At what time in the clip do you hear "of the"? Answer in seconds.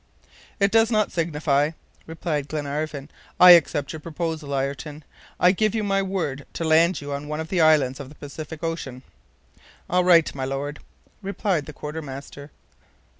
7.39-7.61, 7.99-8.15